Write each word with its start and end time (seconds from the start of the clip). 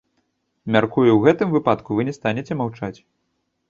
Мяркую, 0.75 1.05
у 1.17 1.21
гэтым 1.27 1.53
выпадку 1.55 1.89
вы 2.01 2.09
не 2.11 2.19
станеце 2.19 2.53
маўчаць? 2.65 2.97